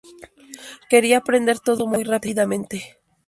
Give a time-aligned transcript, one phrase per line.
[0.91, 2.97] Quería aprender todo muy rápidamente.